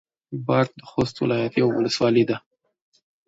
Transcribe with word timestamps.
باک 0.47 0.67
د 0.79 0.81
خوست 0.89 1.15
ولايت 1.21 1.53
يوه 1.61 1.71
ولسوالي 1.75 2.23
ده. 2.29 2.37